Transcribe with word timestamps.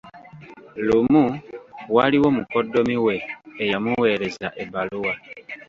Lumu, 0.87 1.25
waliwo 1.95 2.27
mukoddomi 2.37 2.95
we 3.05 3.15
eyamuweereza 3.63 4.47
ebbaluwa. 4.63 5.13